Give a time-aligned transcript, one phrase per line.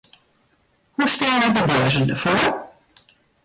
[0.91, 2.43] Hoe steane de beurzen derfoar?